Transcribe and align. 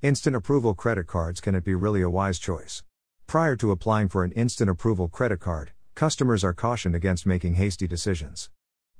Instant 0.00 0.36
approval 0.36 0.74
credit 0.74 1.08
cards 1.08 1.40
can 1.40 1.56
it 1.56 1.64
be 1.64 1.74
really 1.74 2.02
a 2.02 2.08
wise 2.08 2.38
choice? 2.38 2.84
Prior 3.26 3.56
to 3.56 3.72
applying 3.72 4.08
for 4.08 4.22
an 4.22 4.30
instant 4.30 4.70
approval 4.70 5.08
credit 5.08 5.40
card, 5.40 5.72
customers 5.96 6.44
are 6.44 6.54
cautioned 6.54 6.94
against 6.94 7.26
making 7.26 7.54
hasty 7.54 7.88
decisions. 7.88 8.48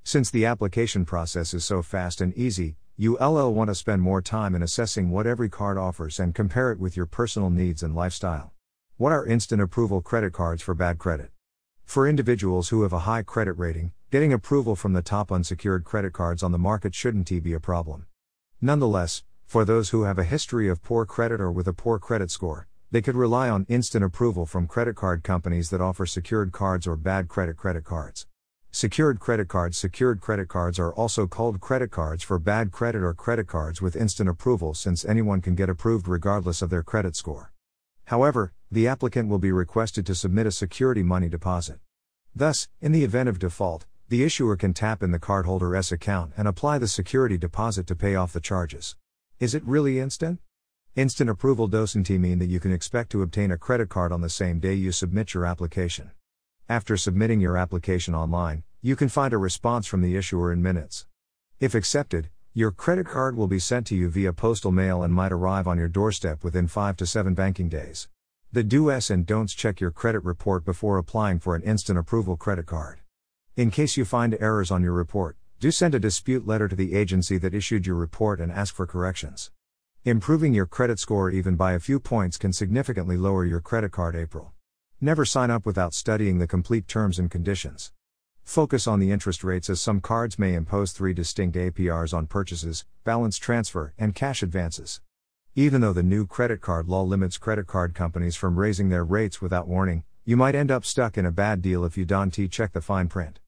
Since 0.03 0.29
the 0.29 0.45
application 0.45 1.05
process 1.05 1.55
is 1.55 1.65
so 1.65 1.83
fast 1.83 2.21
and 2.21 2.35
easy, 2.35 2.79
you 2.97 3.17
LL 3.19 3.55
want 3.55 3.69
to 3.69 3.77
spend 3.77 4.03
more 4.03 4.21
time 4.21 4.57
in 4.57 4.63
assessing 4.65 5.11
what 5.11 5.25
every 5.25 5.49
card 5.49 5.79
offers 5.79 6.19
and 6.19 6.35
compare 6.35 6.73
it 6.73 6.81
with 6.81 6.97
your 6.97 7.07
personal 7.07 7.49
needs 7.49 7.85
and 7.85 7.95
lifestyle. 7.95 8.51
What 8.97 9.13
are 9.13 9.25
instant 9.25 9.63
approval 9.63 10.03
credit 10.03 10.33
cards 10.33 10.63
for 10.63 10.75
bad 10.75 10.99
credit? 10.99 11.31
For 11.85 12.09
individuals 12.09 12.71
who 12.71 12.83
have 12.83 12.93
a 12.93 13.07
high 13.07 13.23
credit 13.23 13.53
rating, 13.53 13.93
getting 14.11 14.33
approval 14.33 14.75
from 14.75 14.95
the 14.95 15.03
top 15.03 15.31
unsecured 15.31 15.85
credit 15.85 16.13
cards 16.13 16.43
on 16.43 16.51
the 16.51 16.59
market 16.59 16.93
shouldn't 16.93 17.29
be 17.45 17.53
a 17.53 17.61
problem. 17.61 18.07
Nonetheless, 18.61 19.23
for 19.49 19.65
those 19.65 19.89
who 19.89 20.03
have 20.03 20.19
a 20.19 20.25
history 20.25 20.69
of 20.69 20.83
poor 20.83 21.07
credit 21.07 21.41
or 21.41 21.51
with 21.51 21.67
a 21.67 21.73
poor 21.73 21.99
credit 21.99 22.31
score, 22.31 22.69
they 22.91 23.01
could 23.01 23.17
rely 23.17 23.49
on 23.49 23.65
instant 23.67 24.05
approval 24.05 24.45
from 24.45 24.67
credit 24.67 24.95
card 24.95 25.25
companies 25.25 25.71
that 25.71 25.81
offer 25.81 26.05
secured 26.05 26.53
cards 26.53 26.87
or 26.87 26.97
bad 26.97 27.29
credit 27.29 27.57
credit 27.57 27.83
cards. 27.83 28.27
Secured 28.71 29.21
credit 29.21 29.49
cards 29.49 29.79
Secured 29.79 30.21
credit 30.21 30.49
cards 30.49 30.79
are 30.79 30.93
also 30.93 31.27
called 31.27 31.63
credit 31.63 31.91
cards 31.91 32.23
for 32.23 32.39
bad 32.39 32.71
credit 32.73 33.03
or 33.03 33.15
credit 33.15 33.47
cards 33.47 33.81
with 33.81 33.97
instant 33.97 34.29
approval 34.29 34.75
since 34.75 35.03
anyone 35.03 35.41
can 35.41 35.55
get 35.55 35.71
approved 35.71 36.09
regardless 36.09 36.61
of 36.61 36.69
their 36.69 36.83
credit 36.83 37.17
score. 37.17 37.51
However, 38.05 38.53
the 38.71 38.87
applicant 38.87 39.31
will 39.31 39.39
be 39.39 39.51
requested 39.51 40.05
to 40.05 40.15
submit 40.15 40.47
a 40.47 40.53
security 40.53 41.03
money 41.03 41.31
deposit. 41.31 41.79
Thus, 42.37 42.69
in 42.83 42.93
the 42.93 43.03
event 43.03 43.31
of 43.31 43.39
default, 43.39 43.87
the 44.11 44.25
issuer 44.25 44.57
can 44.57 44.75
tap 44.75 45.03
in 45.03 45.11
the 45.11 45.19
cardholder's 45.19 45.91
account 45.91 46.35
and 46.37 46.47
apply 46.47 46.77
the 46.77 46.87
security 46.87 47.39
deposit 47.39 47.87
to 47.87 47.97
pay 47.97 48.15
off 48.15 48.35
the 48.35 48.41
charges. 48.41 48.95
Is 49.41 49.55
it 49.55 49.63
really 49.65 50.01
instant? 50.01 50.41
Instant 50.97 51.31
approval 51.31 51.69
doesn't 51.69 52.11
mean 52.11 52.41
that 52.41 52.49
you 52.49 52.59
can 52.59 52.73
expect 52.73 53.13
to 53.13 53.23
obtain 53.23 53.53
a 53.53 53.57
credit 53.57 53.89
card 53.89 54.11
on 54.11 54.21
the 54.21 54.29
same 54.29 54.59
day 54.59 54.75
you 54.75 54.91
submit 54.91 55.33
your 55.33 55.47
application. 55.47 56.11
After 56.69 56.97
submitting 56.97 57.41
your 57.41 57.57
application 57.57 58.17
online, 58.17 58.65
you 58.83 58.97
can 58.97 59.09
find 59.09 59.33
a 59.33 59.39
response 59.39 59.87
from 59.87 60.03
the 60.03 60.17
issuer 60.17 60.53
in 60.53 60.61
minutes. 60.61 61.07
If 61.61 61.77
accepted, 61.77 62.31
your 62.53 62.73
credit 62.73 63.07
card 63.07 63.37
will 63.37 63.47
be 63.47 63.61
sent 63.61 63.87
to 63.87 63.95
you 63.95 64.09
via 64.11 64.33
postal 64.33 64.73
mail 64.73 65.05
and 65.05 65.15
might 65.15 65.31
arrive 65.31 65.69
on 65.69 65.79
your 65.79 65.87
doorstep 65.87 66.43
within 66.43 66.67
5 66.67 66.97
to 66.97 67.07
7 67.07 67.35
banking 67.35 67.69
days. 67.69 68.09
The 68.51 68.65
do's 68.65 69.09
and 69.09 69.25
don'ts 69.25 69.55
check 69.55 69.81
your 69.81 69.93
credit 69.93 70.25
report 70.25 70.65
before 70.65 70.99
applying 70.99 71.39
for 71.39 71.55
an 71.55 71.63
instant 71.63 71.97
approval 71.97 72.37
credit 72.37 72.67
card. 72.67 73.03
In 73.55 73.71
case 73.71 73.97
you 73.97 74.05
find 74.05 74.37
errors 74.41 74.73
on 74.73 74.83
your 74.83 74.95
report, 74.95 75.37
do 75.61 75.73
send 75.73 75.93
a 75.93 75.99
dispute 75.99 76.47
letter 76.47 76.69
to 76.69 76.77
the 76.77 76.95
agency 76.95 77.37
that 77.37 77.53
issued 77.53 77.85
your 77.85 77.97
report 77.97 78.41
and 78.41 78.53
ask 78.53 78.73
for 78.73 78.87
corrections. 78.87 79.51
Improving 80.05 80.55
your 80.55 80.67
credit 80.67 81.01
score 81.01 81.31
even 81.31 81.57
by 81.57 81.73
a 81.73 81.81
few 81.81 81.99
points 81.99 82.37
can 82.39 82.53
significantly 82.53 83.17
lower 83.17 83.45
your 83.45 83.61
credit 83.61 83.91
card 83.91 84.15
April. 84.15 84.53
Never 85.01 85.25
sign 85.25 85.51
up 85.51 85.67
without 85.67 85.95
studying 85.95 86.39
the 86.39 86.47
complete 86.47 86.87
terms 86.87 87.19
and 87.19 87.29
conditions. 87.29 87.93
Focus 88.45 88.87
on 88.87 89.01
the 89.01 89.11
interest 89.11 89.43
rates 89.43 89.69
as 89.69 89.81
some 89.81 90.01
cards 90.01 90.39
may 90.39 90.55
impose 90.55 90.93
three 90.93 91.13
distinct 91.13 91.57
APRs 91.57 92.15
on 92.15 92.29
purchases, 92.29 92.87
balance 93.03 93.37
transfer, 93.37 93.95
and 93.99 94.15
cash 94.15 94.45
advances. 94.45 95.01
Even 95.57 95.81
though 95.81 95.93
the 95.93 96.05
new 96.05 96.25
credit 96.25 96.61
card 96.61 96.87
law 96.87 97.03
limits 97.03 97.37
credit 97.37 97.67
card 97.67 97.95
companies 97.95 98.37
from 98.37 98.61
raising 98.61 98.91
their 98.91 99.05
rates 99.05 99.43
without 99.43 99.67
warning, 99.67 100.05
you 100.25 100.37
might 100.37 100.55
end 100.55 100.71
up 100.71 100.85
stuck 100.85 101.19
in 101.19 101.27
a 101.27 101.33
bad 101.33 101.61
deal 101.61 101.85
if 101.85 101.99
you 101.99 102.05
don't 102.05 102.31
check 102.49 102.73
the 102.73 102.81
fine 102.81 103.09
print. 103.09 103.41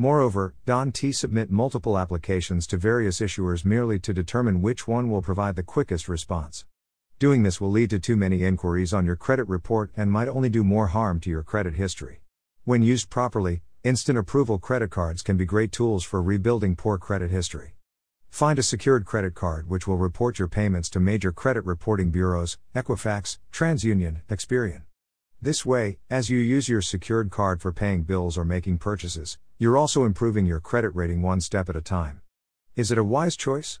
Moreover, 0.00 0.54
don't 0.64 0.96
submit 0.96 1.50
multiple 1.50 1.98
applications 1.98 2.66
to 2.68 2.78
various 2.78 3.20
issuers 3.20 3.66
merely 3.66 3.98
to 3.98 4.14
determine 4.14 4.62
which 4.62 4.88
one 4.88 5.10
will 5.10 5.20
provide 5.20 5.56
the 5.56 5.62
quickest 5.62 6.08
response. 6.08 6.64
Doing 7.18 7.42
this 7.42 7.60
will 7.60 7.70
lead 7.70 7.90
to 7.90 7.98
too 7.98 8.16
many 8.16 8.42
inquiries 8.42 8.94
on 8.94 9.04
your 9.04 9.14
credit 9.14 9.44
report 9.44 9.90
and 9.94 10.10
might 10.10 10.28
only 10.28 10.48
do 10.48 10.64
more 10.64 10.86
harm 10.86 11.20
to 11.20 11.28
your 11.28 11.42
credit 11.42 11.74
history. 11.74 12.22
When 12.64 12.82
used 12.82 13.10
properly, 13.10 13.60
instant 13.84 14.16
approval 14.16 14.58
credit 14.58 14.88
cards 14.90 15.20
can 15.20 15.36
be 15.36 15.44
great 15.44 15.70
tools 15.70 16.02
for 16.02 16.22
rebuilding 16.22 16.76
poor 16.76 16.96
credit 16.96 17.30
history. 17.30 17.74
Find 18.30 18.58
a 18.58 18.62
secured 18.62 19.04
credit 19.04 19.34
card 19.34 19.68
which 19.68 19.86
will 19.86 19.98
report 19.98 20.38
your 20.38 20.48
payments 20.48 20.88
to 20.90 21.00
major 21.00 21.30
credit 21.30 21.66
reporting 21.66 22.08
bureaus, 22.08 22.56
Equifax, 22.74 23.36
TransUnion, 23.52 24.22
Experian. 24.30 24.84
This 25.42 25.64
way, 25.64 25.96
as 26.10 26.28
you 26.28 26.36
use 26.38 26.68
your 26.68 26.82
secured 26.82 27.30
card 27.30 27.62
for 27.62 27.72
paying 27.72 28.02
bills 28.02 28.36
or 28.36 28.44
making 28.44 28.76
purchases, 28.76 29.38
you're 29.56 29.78
also 29.78 30.04
improving 30.04 30.44
your 30.44 30.60
credit 30.60 30.94
rating 30.94 31.22
one 31.22 31.40
step 31.40 31.70
at 31.70 31.76
a 31.76 31.80
time. 31.80 32.20
Is 32.76 32.90
it 32.90 32.98
a 32.98 33.04
wise 33.04 33.38
choice? 33.38 33.80